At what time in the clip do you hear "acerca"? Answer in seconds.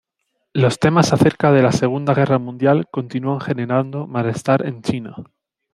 1.13-1.51